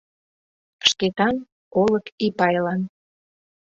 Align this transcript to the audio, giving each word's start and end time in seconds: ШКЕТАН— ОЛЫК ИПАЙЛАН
ШКЕТАН— 0.89 1.35
ОЛЫК 1.81 2.05
ИПАЙЛАН 2.25 2.81